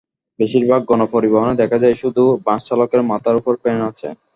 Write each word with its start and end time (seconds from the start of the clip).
বেশির 0.39 0.63
ভাগ 0.69 0.81
গণপরিবহনে 0.89 1.53
দেখা 1.61 1.77
যায়, 1.83 1.95
শুধু 2.01 2.23
বাসচালকের 2.47 3.01
মাথার 3.11 3.35
ওপর 3.39 3.53
ফ্যান 3.61 3.79
আছে। 3.89 4.07